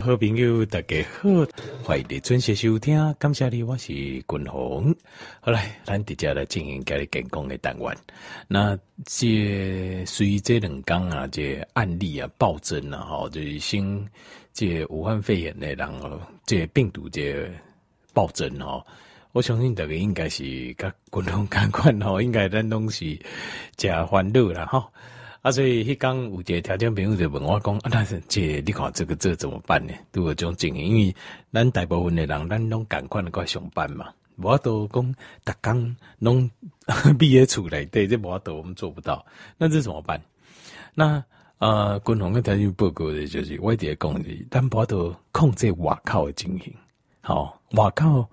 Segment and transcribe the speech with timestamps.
[0.00, 1.28] 好朋友，大家好，
[1.84, 3.14] 欢迎你准时收听。
[3.18, 4.94] 感谢你，我是君鸿。
[5.40, 7.94] 好来，咱直接来进行家里健康的单元。
[8.48, 14.08] 那这随这两天啊，这案例啊暴增啊，哈，就是新
[14.54, 17.46] 这武汉肺炎的人哦，这病毒这
[18.14, 18.82] 暴增哦。
[19.32, 20.42] 我相信大家应该是
[20.78, 23.18] 跟君鸿同款吼，应该咱拢是
[23.76, 24.90] 真欢乐啦哈。
[25.42, 29.94] 啊，所以迄刚有一个条件朋友就问我讲，啊，但是这你看这个这、怎么办呢？
[30.12, 31.16] 都有种经验，因为
[31.50, 35.14] 咱大部分的人，咱拢赶快的过来上班嘛，无法度讲，
[35.44, 36.50] 逐工拢
[37.18, 39.24] 闭喺厝内，对，这无法度，我们做不到。
[39.56, 40.20] 那这怎么办？
[40.94, 41.24] 那
[41.58, 46.74] 呃，军方的条件报告的就是我一直讲的，咱无法度控制外口的情形，
[47.22, 48.26] 好，外口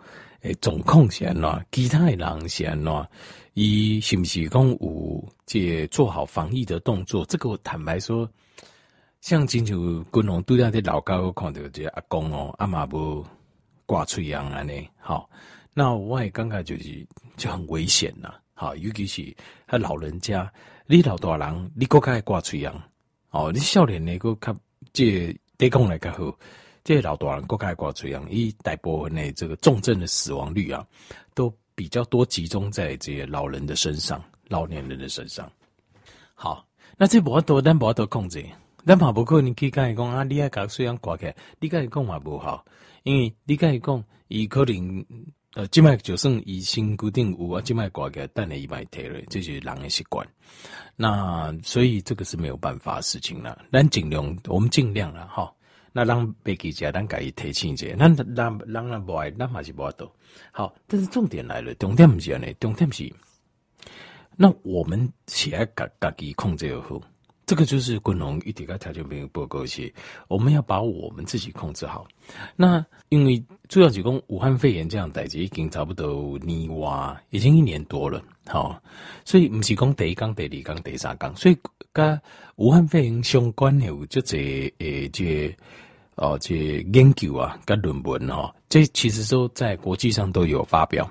[0.47, 3.07] 诶总控是安怎，其他的人是安怎。
[3.53, 7.25] 伊是不是讲有这做好防疫的动作？
[7.25, 8.29] 这个我坦白说，
[9.19, 9.77] 像亲像
[10.13, 13.25] 军红拄在在老高看到这阿公哦，阿妈无
[13.85, 15.29] 挂嘴样安尼，好，
[15.73, 20.49] 那我也感觉就是就很危险呐，好，尤其是他老人家，
[20.85, 22.81] 你老大人你搁较挂嘴样，
[23.31, 24.55] 哦，你少年的搁较
[24.93, 26.37] 这对讲来较好，
[26.87, 30.87] 这些老大人搁较挂嘴样，伊大部分的这个重症的死亡率啊，
[31.33, 31.53] 都。
[31.75, 35.47] 比较多集中在这些老人的身上，老年人的身上。
[36.33, 36.65] 好，
[36.97, 38.43] 那这不多，但不多控制。
[38.83, 42.65] 但怕不可能，你可以讲啊，你爱搞虽然挂起来，你跟伊讲嘛不好，
[43.03, 45.05] 因为你跟伊讲，伊可能
[45.53, 50.27] 呃，静脉就算医生固定有啊，静脉挂起来，但你一脉退了，这是人的习惯。
[50.95, 53.63] 那所以这个是没有办法的事情了。
[53.71, 55.53] 咱尽量，我们尽量了哈。
[55.97, 60.15] 那让别记者，咱家己提醒者，咱咱咱咱不爱，咱还是不爱多。
[60.51, 63.11] 好，但是重点来了，重点不是呢，重点是，
[64.35, 67.01] 那我们起来自自己控制好，
[67.47, 69.91] 这个就是军红一点个条件没有报告些，
[70.27, 72.07] 我们要把我们自己控制好。
[72.55, 78.79] 那因为主要是讲武汉肺炎这样代志已经差不多年哇，已经一年多了，好，
[79.25, 81.57] 所以不是讲第一缸、第二缸、第三缸，所以
[81.91, 82.21] 跟
[82.57, 85.57] 武汉肺炎相关的有这些诶这。
[86.17, 91.07] 哦，这研究啊，跟论文哦，这其实都在国际上都有发表。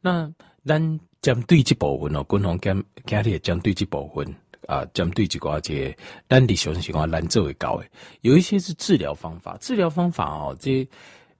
[0.00, 0.30] 那
[0.64, 4.26] 咱针对这部分哦，军方跟今日针对这部分
[4.66, 5.94] 啊，针对这个这
[6.28, 7.90] 咱理想情况难做会高诶。
[8.22, 10.88] 有一些是治疗方法，治疗方法哦，这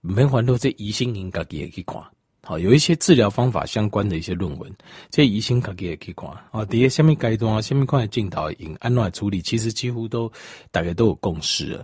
[0.01, 2.01] 没环到这疑心应该也可以看。
[2.43, 4.71] 好，有一些治疗方法相关的一些论文，
[5.09, 6.29] 这疑心可也可以看。
[6.51, 10.31] 啊，底下下面阶段啊，下面块镜头应安怎处理，其实几乎都
[10.71, 11.83] 大家都有共识了。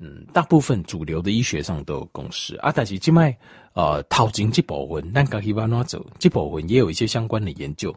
[0.00, 3.36] 嗯，大部分主流的医学上都有共识啊，但是今卖
[3.72, 6.06] 呃，头前这部分，咱家己要哪走？
[6.20, 7.94] 这部分也有一些相关的研究。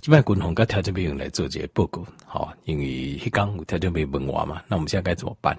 [0.00, 5.56] 今卖军红跟条件病人来做这些报告，好，因为一刚条件病问我嘛，那我们现在该怎么办？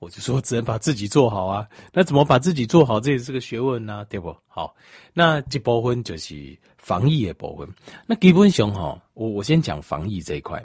[0.00, 1.64] 我就说只能把自己做好啊。
[1.92, 2.98] 那怎么把自己做好？
[2.98, 4.36] 这也是个学问呐、啊，对不？
[4.48, 4.74] 好，
[5.12, 7.68] 那这部分就是防疫的部分。
[8.06, 10.60] 那基本上哈，我我先讲防疫这一块，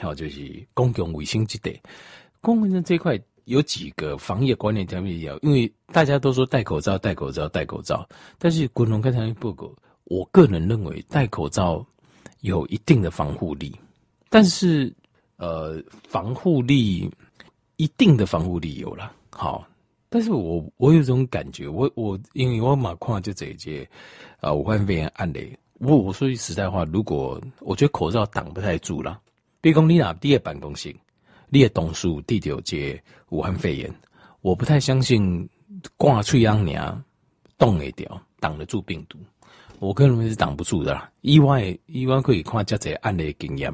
[0.00, 1.80] 好，就是公共卫生这点，
[2.40, 3.16] 公共卫生这一块。
[3.48, 8.06] 有几个防疫观念条面要，因为大家都说戴口罩、戴口罩、戴口罩，
[8.38, 9.72] 但是军方跟他们报告，
[10.04, 11.84] 我个人认为戴口罩
[12.40, 13.74] 有一定的防护力，
[14.28, 14.94] 但是
[15.38, 17.10] 呃，防护力
[17.76, 19.66] 一定的防护力有了，好，
[20.10, 23.88] 但是我我有种感觉，我我因为我马上就这一届
[24.40, 29.18] 啊，武汉肺炎案例，我我说句实在话，如果我觉得口罩挡不太住了，
[29.62, 30.94] 别讲你哪第二办公室。
[31.50, 33.00] 你的同事得到这
[33.30, 33.92] 武汉肺炎，
[34.42, 35.48] 我不太相信
[35.96, 37.02] 挂嘴痒尔
[37.56, 39.18] 挡得掉，挡得住病毒。
[39.78, 41.10] 我个人认为是挡不住的啦。
[41.20, 43.72] 意外意外可以看这些案例经验，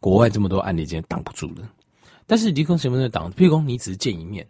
[0.00, 1.62] 国外这么多案例，真挡不住的。
[2.26, 3.32] 但是你讲什么能挡？
[3.32, 4.46] 譬如讲你只是见一面，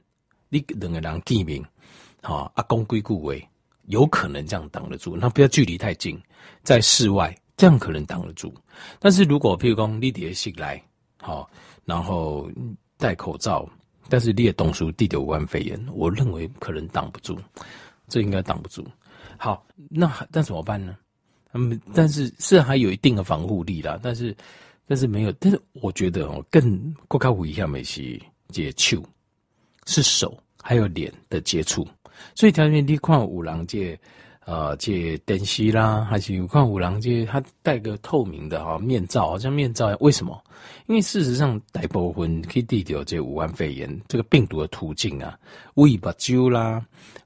[0.49, 1.65] 你两个人见面，
[2.23, 3.47] 好阿公归故位，
[3.87, 5.17] 有可能这样挡得住。
[5.17, 6.21] 那不要距离太近，
[6.63, 8.53] 在室外这样可能挡得住。
[8.99, 10.83] 但是如果譬如讲你底下醒来，
[11.21, 11.49] 好。
[11.87, 12.51] 然后
[12.99, 13.67] 戴口罩，
[14.11, 17.39] 但是列动书第九武汉肺炎，我认为可能挡不住，
[18.09, 18.87] 这应该挡不住。
[19.39, 20.99] 好，那那怎么办呢？
[21.55, 24.37] 嗯，但是是还有一定的防护力啦，但是
[24.87, 29.03] 但是没有，但是我觉得哦，更更加危险的是接触，
[29.87, 31.87] 是手还有脸的接触，
[32.35, 33.99] 所以条件你看五郎界。
[34.47, 39.89] 呃，这电视啦，还是有看五郎这他戴个透明的哈面罩，好像面罩。
[39.99, 40.41] 为什么？
[40.87, 45.37] 因为事实上，大部分可以抵掉这武汉肺炎这个病毒的途径啊，
[45.75, 46.81] 为目睭啦，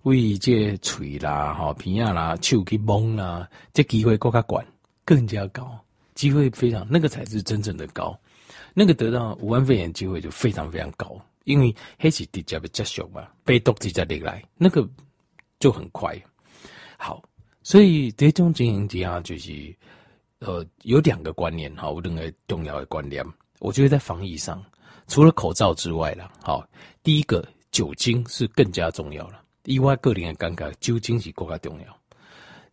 [0.04, 4.66] 为这嘴啦，哈鼻啊啦，手去摸啦，这机会更加管，
[5.04, 5.78] 更加高，
[6.14, 8.18] 机会非常，那个才是真正的高，
[8.72, 11.20] 那个得到武汉肺炎机会就非常非常高。
[11.44, 14.88] 因为黑起直接被接触嘛，被毒直接进来，那个
[15.58, 16.18] 就很快。
[17.02, 17.22] 好，
[17.62, 19.74] 所以这种经营底下就是，
[20.40, 23.24] 呃，有两个观念哈，我认为重要的观念，
[23.58, 24.62] 我觉得在防疫上，
[25.08, 26.62] 除了口罩之外啦，好，
[27.02, 27.42] 第一个
[27.72, 29.42] 酒精是更加重要了。
[29.64, 32.00] 意外个人的尴尬，酒精是更加重要。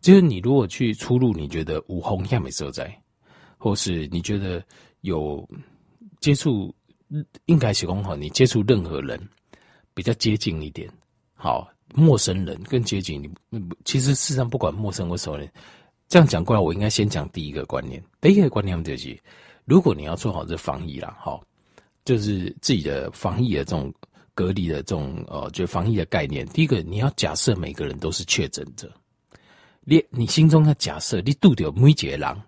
[0.02, 2.94] 就是你如果去出入，你觉得无风险的所在，
[3.56, 4.62] 或是你觉得
[5.00, 5.48] 有
[6.20, 6.74] 接触，
[7.46, 9.18] 应该是讲好，你接触任何人
[9.94, 10.86] 比较接近一点，
[11.34, 13.60] 好，陌生人更接近你。
[13.84, 15.50] 其实事实上，不管陌生或熟人，
[16.08, 18.02] 这样讲过来，我应该先讲第一个观念。
[18.20, 19.18] 第一个观念就是，
[19.64, 21.42] 如果你要做好这防疫啦，好，
[22.04, 23.92] 就是自己的防疫的这种
[24.34, 26.46] 隔离的这种呃，就防疫的概念。
[26.48, 28.90] 第一个，你要假设每个人都是确诊者。
[29.84, 32.42] 你你心中的假设，你肚里有每一个人，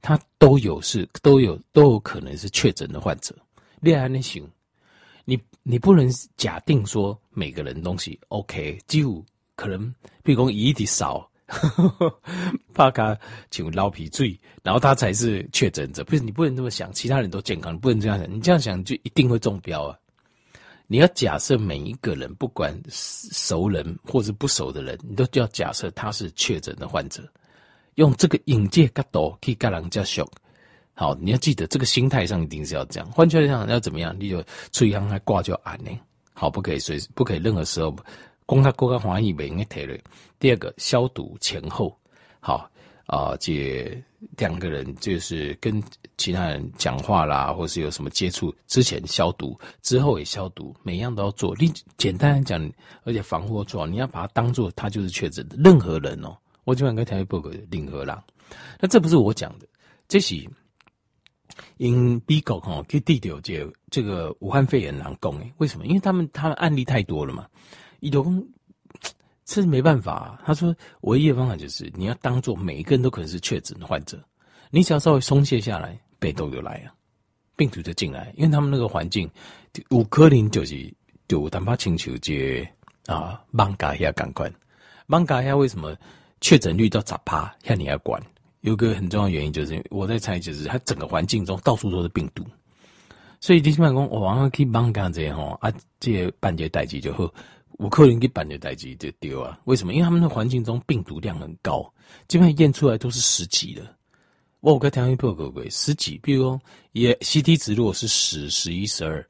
[0.00, 3.34] 他都有是都有都有可能是确诊的患者。
[3.80, 4.48] 你还能行？
[5.66, 9.24] 你不能假定说每个人东西 OK，几乎
[9.56, 11.26] 可能，比如说一滴少，
[12.74, 13.18] 怕他
[13.50, 16.04] 请捞皮醉，然后他才是确诊者。
[16.04, 18.30] 不是你不能这么想，其他人都健康，不能这样想。
[18.30, 19.98] 你这样想就一定会中标啊！
[20.86, 27.26] 你要假设每一个人，不管熟人或者不熟的人，你都就要假设他是确诊的患者，
[27.94, 30.30] 用这个引介角度去跟人家说。
[30.94, 33.10] 好，你要记得这个心态上一定是要这样。
[33.10, 34.14] 换句话讲，要怎么样？
[34.18, 34.42] 你就
[34.72, 35.90] 出阳还挂就安呢？
[36.32, 37.94] 好，不可以随时，不可以任何时候
[38.46, 39.98] 光他过个防疫没应该提了。
[40.38, 41.96] 第二个，消毒前后，
[42.40, 42.70] 好。
[43.06, 44.02] 啊，这
[44.38, 45.82] 两个人就是跟
[46.16, 51.54] 其他人讲话啦，或是有什么接触之前消毒，之后也消毒，每样都要做。
[51.58, 56.34] 你简单来讲，而且防护做，你要把它当做他就是确诊的任何人哦。
[56.64, 58.18] 我今晚跟台湾报告任何人，
[58.80, 59.66] 那这不是我讲的，
[60.08, 60.34] 这是
[61.76, 65.86] 因美国哈给地条这这个武汉肺炎人讲诶，为什么？
[65.86, 67.46] 因为他们他们案例太多了嘛，
[68.00, 68.44] 伊都讲。
[69.46, 74.18] 这是没办法啊，他说唯一的方法就是你要当做每一个人都可能是确诊的患者，
[74.70, 76.88] 你只要稍微松懈下来，病毒就来啊，
[77.54, 79.30] 病毒就进来，因为他们那个环境，
[79.90, 80.90] 五颗零就是
[81.28, 82.66] 就单怕请求接
[83.04, 84.50] 啊，芒嘎下赶快，
[85.06, 85.94] 芒嘎下为什么
[86.40, 88.18] 确诊率到十趴，要你要管？
[88.64, 92.42] 有个很重要的原因就是我在猜，就是它整个环境中到处都是病毒，
[93.38, 95.70] 所以你起码讲我往上去芒嘎这吼啊，
[96.00, 97.32] 这半截代志就好。
[97.78, 99.60] 五克林给半截代志就丢啊？
[99.64, 99.92] 为什么？
[99.92, 101.92] 因为他们的环境中病毒量很高，
[102.26, 103.82] 基本上验出来都是十几的。
[104.60, 106.60] 我有个条件破个鬼十几，比如说
[106.92, 109.22] 也 CT 值如果是十、十一、十二，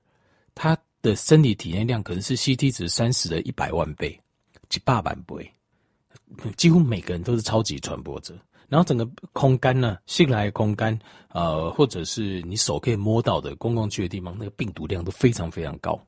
[0.54, 4.16] 他的身体体内量可能是 CT 值三十的一百万倍，
[4.68, 5.50] 几百万倍，
[6.56, 8.32] 几乎每个人都是超级传播者。
[8.68, 16.00] 然后整个空间呢，进来空间，呃，或者是你手可以摸到的公共区的地方，那个病毒量都非常非常高。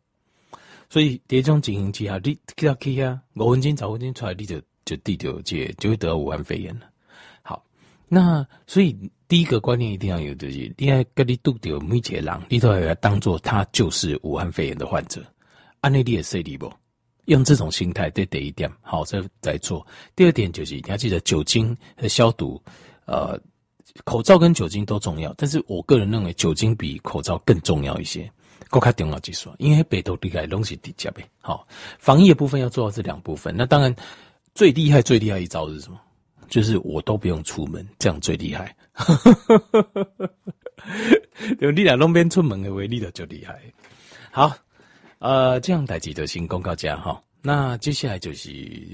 [0.89, 6.87] 所以这种情形之下，你去到去啊，五分钟、十分钟出来，你就就地就就就会得到武汉肺炎了。
[7.43, 7.65] 好，
[8.09, 15.21] 那所以第一个观念一定要有，就是你要跟你拄到每一个人，你都要当做他就是武汉肺炎的患者。
[15.81, 16.73] 按内地的 C D 不
[17.27, 18.69] 用这种心态，这第一点。
[18.83, 19.87] 好，再再做。
[20.17, 22.61] 第二点就是你要记得酒精和消毒，
[23.05, 23.41] 呃，
[24.05, 28.29] 口罩跟酒精都重要，但是我个人认为酒精比口罩更重要一些。
[28.69, 31.25] 够卡重要技术，因为北斗厉害东西叠加呗。
[31.41, 31.65] 好，
[32.01, 33.55] 防疫的部分要做到这两部分。
[33.57, 33.95] 那当然
[34.55, 36.01] 最厉害、最厉害一招是什么？
[36.49, 38.75] 就是我都不用出门，这样最厉害。
[41.61, 43.63] 有你俩东边出门的威力的就厉害。
[44.33, 44.53] 好，
[45.19, 47.23] 呃，这样代志就先公告家哈。
[47.43, 48.51] 那接下来就是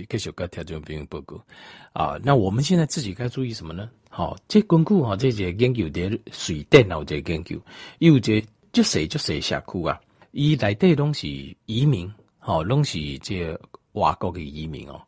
[0.08, 1.42] 继续跟听众朋友报告
[1.92, 2.18] 啊。
[2.22, 3.88] 那我们现在自己该注意什么呢？
[4.08, 7.60] 好，这根据哈这些研究的水电脑这研究，
[7.98, 8.44] 有这。
[8.72, 10.00] 就谁就谁社区啊，
[10.30, 11.28] 伊内底拢是
[11.66, 13.52] 移民，吼，拢是这
[13.92, 14.98] 外国的移民哦。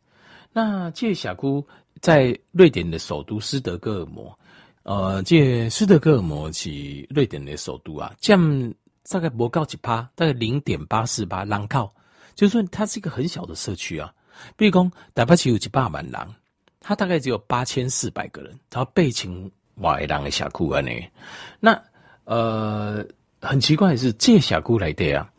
[0.53, 1.65] 那这社区
[1.99, 4.37] 在瑞典的首都斯德哥尔摩，
[4.83, 6.69] 呃，这斯德哥尔摩是
[7.09, 8.39] 瑞典的首都啊，占
[9.09, 11.93] 大概不到一趴，大概零点八四趴人口，
[12.35, 14.13] 就是说它是一个很小的社区啊。
[14.55, 16.35] 比如讲台北市有一百万人，
[16.79, 21.07] 它大概只有八千四百个人，然后八千外人的社区安尼。
[21.59, 21.81] 那
[22.25, 23.05] 呃。
[23.41, 25.31] 很奇怪的是，这小姑来的啊，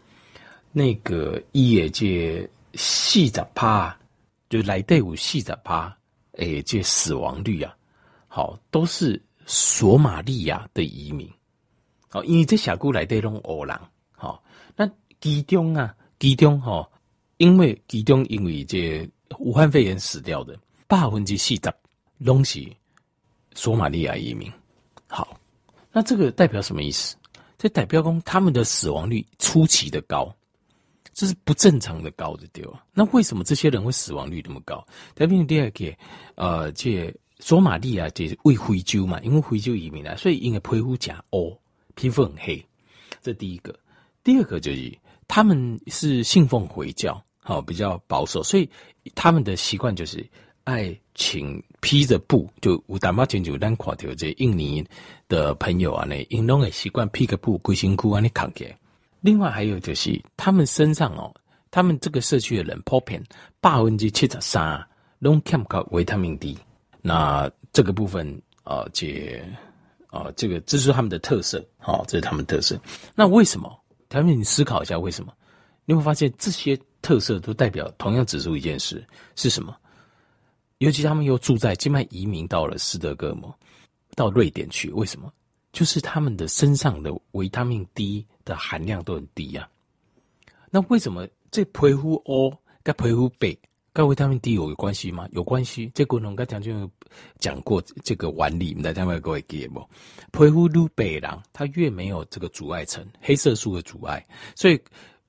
[0.70, 3.98] 那个伊也这四十趴，
[4.48, 5.92] 就来队有四十趴，
[6.34, 7.74] 诶，这死亡率啊，
[8.28, 11.28] 好，都是索马利亚的移民，
[12.16, 13.78] 好，因为这峡谷来的拢欧人，
[14.10, 14.42] 好，
[14.74, 16.88] 那其中啊，其中哈，
[17.36, 19.06] 因为其中因为这
[19.38, 21.60] 武汉肺炎死掉的百分之四十
[22.16, 22.66] 拢是
[23.52, 24.50] 索马利亚移民，
[25.06, 25.38] 好，
[25.92, 27.14] 那这个代表什么意思？
[27.58, 30.34] 这代表说他们的死亡率出奇的高，
[31.12, 32.82] 这是不正常的高的对吧？
[32.94, 34.82] 那为什么这些人会死亡率那么高？
[35.14, 35.94] 特别是第二个，
[36.36, 41.54] 呃，这索马利亚这为非洲嘛，因为非洲移民来，所以因为皮肤假哦，
[41.96, 42.64] 皮肤很黑。
[43.20, 43.74] 这第一个，
[44.22, 48.70] 第二个就是他们是信奉回教，好、比较保守，所以
[49.16, 50.24] 他们的习惯就是
[50.62, 54.86] 爱请披着布，就有淡薄清楚咱看到这印尼
[55.28, 58.78] 的朋友啊，呢，因拢会习惯披个布，规身躯安尼扛起来。
[59.20, 61.34] 另外还有就是他们身上哦，
[61.72, 63.20] 他们这个社区的人普遍
[63.60, 64.86] 百分之七十三
[65.18, 66.56] 拢欠缺维他命 D。
[67.02, 69.42] 那这个部分啊，这、
[70.24, 72.80] 啊、这个这是他们的特色，好、这是他们的特色。
[73.14, 73.70] 那为什么？
[74.08, 75.32] 他们你思考一下为什么？
[75.84, 79.04] 你会发现这些特色都代表同样指出一件事
[79.34, 79.76] 是什么？
[80.78, 83.56] 尤其他们又住在境外移民到了斯德哥尔摩，
[84.14, 85.32] 到瑞典去，为什么？
[85.72, 89.68] 就是他们的身上的维他命 D 的含量都很低呀、啊。
[90.70, 93.58] 那为什么这皮肤 O 跟皮肤 B？
[93.96, 95.26] 跟维他命 D 有关系吗？
[95.32, 95.90] 有关系。
[95.94, 96.90] 这个我刚才就
[97.38, 99.80] 讲过这个原理，大家会各位记不？
[100.32, 104.22] 皮肤越白人，它越没有这个阻碍层，黑色素的阻碍，
[104.54, 104.78] 所以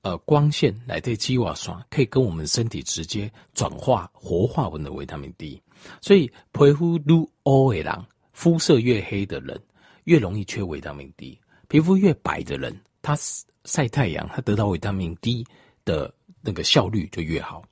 [0.02, 5.58] 呃，光线来对基瓦酸可以跟我们身体直接转化活化我们的维他命 D。
[6.02, 9.58] 所以皮肤越黑的人，肤色越黑的人。
[10.04, 13.16] 越容易缺维他命 D，皮肤越白的人，他
[13.64, 15.42] 晒太阳，他得到维他命 D
[15.86, 17.40] 的那个效率就越。
[17.40, 17.62] 好，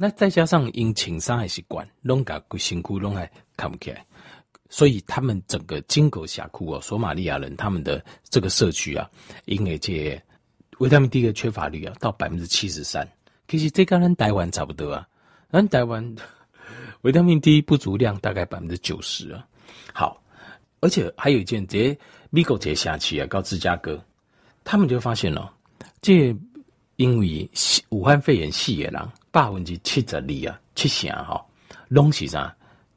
[0.00, 4.06] 那再加上因情伤害习惯，拢甲辛苦拢还看不起来，
[4.70, 9.10] 所以他们整个金狗峡谷哦，索马利亚人他们的这个社区啊，
[9.46, 10.16] 因为这
[10.78, 13.06] 维他命 D 的缺乏率啊，到百分之七十三。
[13.48, 15.04] 其实这跟咱台湾差不多啊，
[15.50, 16.14] 咱台湾
[17.00, 19.44] 维他命 D 不足量大概百分之九十啊。
[19.92, 20.22] 好。
[20.80, 21.98] 而且还有一件，这
[22.30, 24.00] 美国这下去啊，到芝加哥，
[24.62, 25.52] 他们就发现了，
[26.00, 26.32] 这
[26.98, 27.48] 因为
[27.90, 31.40] 武汉肺炎死的人百分之七十二啊，七成哈，
[31.86, 32.54] 拢是啥，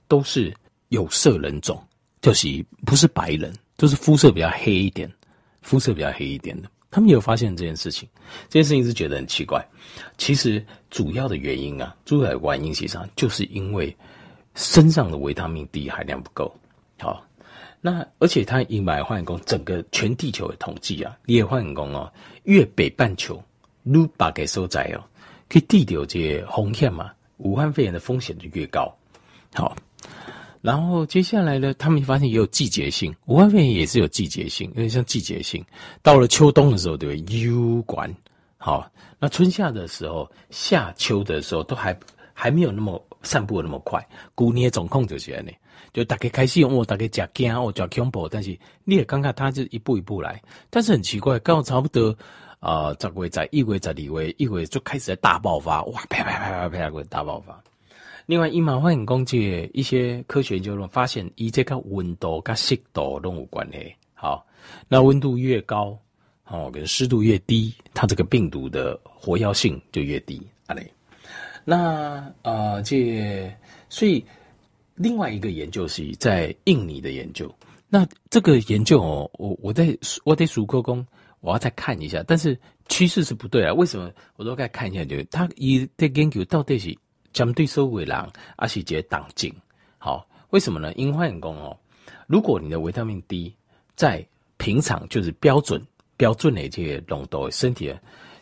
[0.08, 0.52] 都是
[0.90, 1.80] 有色人种，
[2.20, 5.08] 就是不是白人，都是肤色比较黑一点，
[5.62, 6.70] 肤色比较黑一点的。
[6.90, 8.10] 他们有发现这件事情，
[8.50, 9.64] 这件事情是觉得很奇怪。
[10.18, 13.96] 其实主要的原因啊，主要的原因实上就是因为
[14.56, 16.54] 身上的维他命 D 含量不够，
[17.00, 17.24] 好。
[17.80, 22.12] 那而且他以买换工整个全地球的统计啊，你也换工哦，
[22.44, 23.44] 越北半球
[23.84, 25.04] 越把给收窄哦，
[25.50, 28.94] 可以地掉这些红线嘛，武汉肺炎的风险就越高。
[29.54, 29.76] 好，
[30.62, 35.64] 然后接下来呢，他们发现也有季节性，武汉肺炎也是有季节性，因为像季节性，
[36.02, 37.40] 到了秋冬的时候对不对？
[37.42, 38.14] 有关。
[38.58, 41.98] 好，那春夏的时候，夏秋的时候都还
[42.34, 45.52] 还没有那么散布的那么快，古年总控就是呢。
[45.94, 52.16] 就大概开始用，我大概加惊，我加恐怖，但是你也刚刚他就一步一步来，但是很奇怪，刚好差不多
[52.62, 57.62] 啊，十月在一月在二月，一月就开始在大爆发，哇，啪啪啪啪啪啪大爆发。
[58.28, 63.94] 另外，伊嘛欢迎攻击一些科学研究中发现，伊这个温度跟湿度都有关系。
[64.14, 64.46] 好，
[64.88, 65.98] 那温度越高，
[66.46, 70.42] 哦，跟湿度越低，它这个病毒的活跃性就越低。
[70.68, 70.90] 啊嘞，
[71.66, 73.52] 那啊、这
[73.90, 74.24] 所以。
[74.96, 77.52] 另外一个研究是在印尼的研究，
[77.90, 81.04] 那这个研究哦，我我在我得数过工，
[81.42, 82.58] 我要再看一下，但是
[82.88, 83.74] 趋势是不对啊。
[83.74, 84.10] 为什么？
[84.38, 86.98] 我都该看一下，就是他一在研究到底是
[87.34, 89.54] 针对社会人，还是这党禁？
[89.98, 90.94] 好，为什么呢？
[90.94, 91.78] 因为讲哦，
[92.28, 93.54] 如果你的维他命 D
[93.96, 94.26] 在
[94.58, 97.94] 平常就是标准标准的这些浓度，身体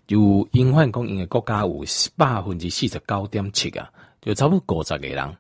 [0.06, 1.84] 就因为讲，因为国家有
[2.15, 3.89] 百分之四十九点七啊，
[4.22, 5.38] 就差不多五十个人。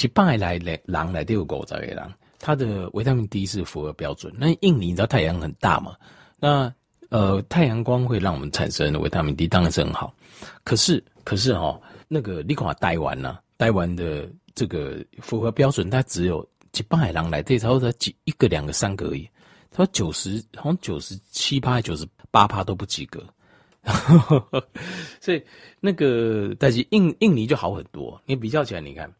[0.00, 4.32] 一百来人来都有五十个人，他的维他命 D 是符合标准。
[4.36, 5.96] 那印尼你知道太阳很大嘛？
[6.38, 6.72] 那
[7.10, 10.14] 呃，太阳光会让我们产生维他命 D 当然是很好。
[10.62, 13.38] 可是，可是哈、那个你看台湾呢？
[13.56, 19.28] 台湾的这个符合标准，它只有一百人来这，差不多几一个、两个、三个而已。
[19.70, 23.24] 他说九十，好像九十七趴、九十八趴都不及格。
[25.20, 25.42] 所以
[25.80, 28.20] 那个但是印印尼就好很多。
[28.26, 29.10] 你比较起来，你看。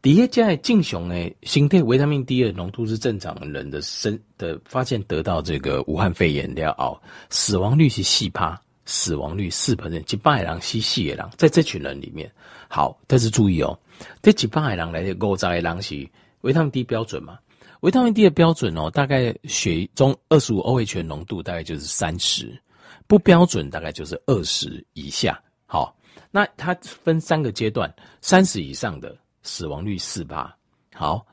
[0.00, 12.30] 第一在进雄诶，身体维他命 D 的浓度是正常人的身的，发现得到这个武汉肺炎了后，死亡率是四趴，死亡率四 percent，几百人是四个人，在这群人里面，
[12.68, 13.78] 好，但是注意哦，
[14.22, 16.08] 这几百人来的五十个人是
[16.42, 17.38] 维他命 D 标准嘛？
[17.80, 22.58] 维他命 D 的标准哦，大概血中二十五 OH 浓度大概就是三十，
[23.06, 25.38] 不标准大概就是二十以下。
[25.66, 25.94] 好，
[26.30, 27.92] 那它分三个阶段，
[28.22, 29.14] 三十以上的。
[29.46, 30.54] 死亡率四趴，
[30.92, 31.24] 好，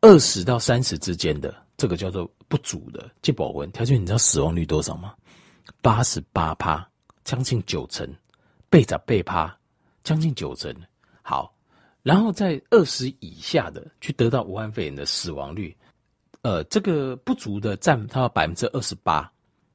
[0.00, 5.14] 二十到三十之间的这个叫做不足的，即保温条件，你知道死亡率多少吗？
[5.80, 6.86] 八十八趴，
[7.24, 8.06] 将近九成，
[8.68, 9.56] 被砸被趴，
[10.02, 10.74] 将近九成。
[11.22, 11.54] 好，
[12.02, 15.76] 然后在二十以下的去得到武汉肺炎的死亡率，
[16.42, 19.30] 呃，这个不足的占它百分之二十八，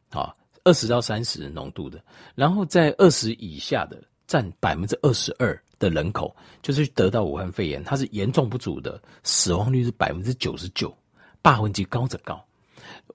[0.09, 2.03] 好，二十到三十浓度的，
[2.35, 10.95] 然后在二十以下的占百分之二十二的人口，就是得到武汉肺炎，它是严重不足的，死亡率是百分之九十九，
[11.41, 12.39] 百分之高则高。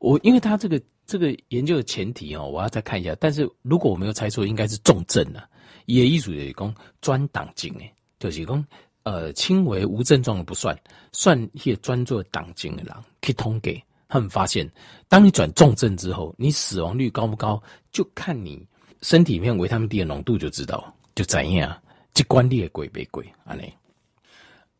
[0.01, 3.17] 我因为他这个这个研究的前提哦，我要再看一下。
[3.21, 5.49] 但是如果我没有猜错，应该是重症了。
[5.87, 8.67] 也艺术也讲专党症诶，就是讲
[9.05, 10.77] 呃轻微无症状的不算，
[11.13, 14.69] 算一些专做党症的人可以通给他们发现，
[15.09, 18.67] 当你转重症之后，你死亡率高不高，就看你
[19.03, 21.77] 身体里面维他命 D 的浓度就知道，就怎样，
[22.17, 23.71] 这关列鬼别鬼啊你。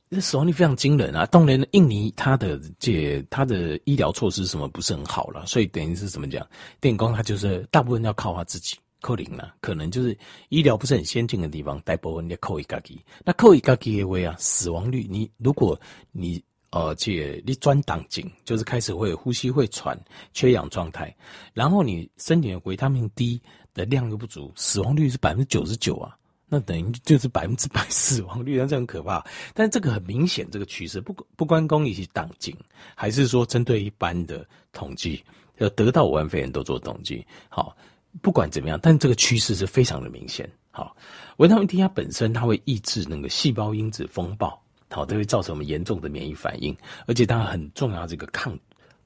[0.09, 1.27] 这死亡率非常惊人啊！
[1.27, 6.49] 当然，印尼它的这它的医疗措施什么不是很好了，所以等于是怎么讲？
[6.81, 10.17] 电工他就是大部分要靠他自己扣零了，可能就是
[10.49, 12.99] 医疗不是很先进的地方，大部分要扣一个机。
[13.23, 15.79] 那扣一个机的位啊，死亡率你如果
[16.13, 19.99] 你呃这你转档紧，就是开始会呼吸会喘、
[20.33, 21.15] 缺氧状态，
[21.53, 23.43] 然后你身体的维他命 D
[23.75, 26.17] 的量又不足，死亡率是百分之九十九啊。
[26.49, 29.25] 那等于就是百分之百死亡 率，那这很可怕。
[29.53, 32.57] 但这个很明显，这个趋势不不关公益是党警，
[32.95, 35.25] 还是说针对一般的统计，
[35.59, 37.27] 要得到武汉肺炎都做统计。
[37.49, 37.77] 好，
[38.23, 40.49] 不管怎么样，但这个趋势是非常的明显。
[40.71, 40.97] 好，
[41.39, 46.77] 维他命 D 它本身它会抑制那个细胞因子风暴，好，都会造成我们严重的免疫反应，
[47.07, 48.57] 而且它很重要，这个抗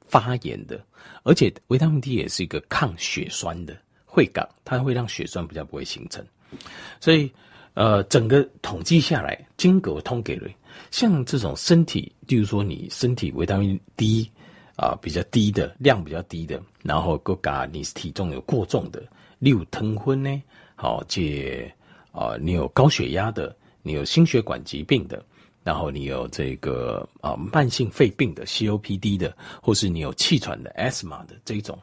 [0.09, 0.85] 发炎的，
[1.23, 6.23] 而且维他命 D 也是一个抗血栓的会港，它会让血栓比较不会形成。
[7.01, 7.31] 所以，
[7.75, 10.49] 呃，整个统计下来，经过通给了，
[10.91, 14.31] 像这种身体，例如说你身体维他命 D
[14.77, 19.03] 啊、比较低的量比较低的，然后各嘎你体重有过重的，
[19.39, 20.43] 例如疼昏呢，
[20.75, 21.71] 好，借
[22.13, 25.23] 啊你有高血压的，你有心血管疾病的，
[25.63, 31.79] 然后你有这个啊、慢性肺病的 COPD 的，或是你有气喘的 asthma 的这种。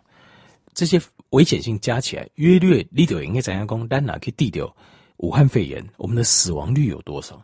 [0.73, 3.87] 这些危险性加起来，约略你就应该怎样讲？
[3.87, 4.73] 单拿去地掉
[5.17, 7.41] 武汉肺炎，我们的死亡率有多少？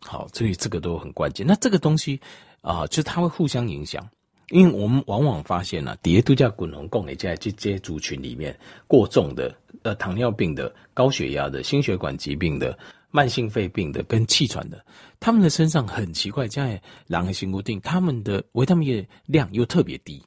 [0.00, 1.46] 好，所以这个都很关键。
[1.46, 2.18] 那这个东西
[2.62, 4.08] 啊、就它会互相影响，
[4.48, 12.78] 因为我们往往发现呢、啊，底下度假滚龙共的在这些族群里面，过重的、呃糖尿病的、高血压的、心血管疾病的、
[13.10, 14.82] 慢性肺病的跟气喘的，
[15.20, 20.22] 他们的身上很奇怪，在两个新固定，他们的维他命的量又特别低，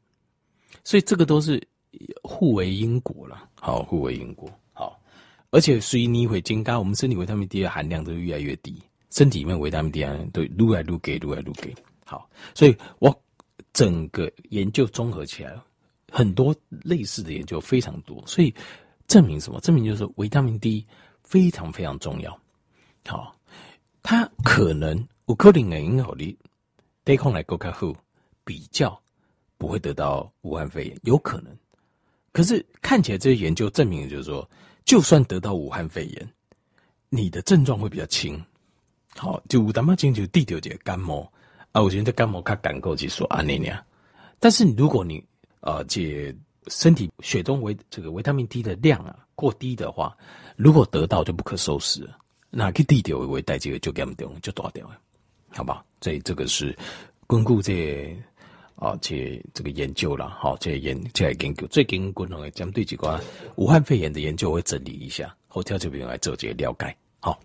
[0.84, 1.62] 所以这个都是。
[2.23, 4.99] 互为因果了，好，互为因果，好，
[5.49, 11.73] 而且随你会增加，我们身体维他命 D 的含量都越来越低，身体里面维他命 D 都撸来撸给，撸来撸给，
[12.06, 13.13] 好，所以我
[13.73, 15.60] 整个研究综合起来，
[16.12, 18.54] 很多类似的研究非常多，所以
[19.08, 19.60] 证明什么？
[19.62, 20.86] 证明就是维他命 D
[21.23, 22.39] 非常非常重要，
[23.08, 23.36] 好，
[24.04, 26.38] 它可能有可能会影响你
[27.04, 27.91] 抵抗力更加好，
[28.43, 29.02] 比较
[29.58, 31.58] 不会得到武汉肺炎，有可能。
[32.32, 34.48] 可是看起来这些研究证明，就是说，
[34.86, 36.30] 就算得到武汉肺炎，
[37.10, 38.39] 你的症状会比较轻。
[39.15, 41.32] 好，就他妈进就地条这个感冒
[41.72, 43.84] 啊，我觉得感冒它感够去说啊那样。
[44.39, 45.24] 但是如果你
[45.62, 46.34] 呃这
[46.68, 50.15] 身体血中维这个维他命 D 的量啊过低的话，
[50.56, 52.18] 如果得到就不可收拾了，
[52.52, 55.00] 那个地条为带这个就严重就断掉了，
[55.50, 55.84] 好吧？
[56.00, 56.78] 所以这个是
[57.26, 58.15] 巩固这。
[58.80, 63.22] 啊，去这个研究了，好，这研这研究最近共同的针对几个
[63.58, 67.38] 武汉肺炎的研究，我会整理一下，后天这边来做这个了解，好。